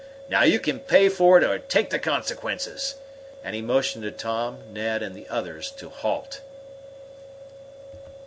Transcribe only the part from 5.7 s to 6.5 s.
to halt.